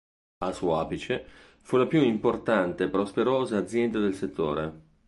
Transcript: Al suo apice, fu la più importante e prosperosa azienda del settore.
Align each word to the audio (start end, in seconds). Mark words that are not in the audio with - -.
Al 0.39 0.55
suo 0.55 0.79
apice, 0.79 1.23
fu 1.61 1.77
la 1.77 1.85
più 1.85 2.01
importante 2.01 2.85
e 2.85 2.89
prosperosa 2.89 3.57
azienda 3.59 3.99
del 3.99 4.15
settore. 4.15 4.81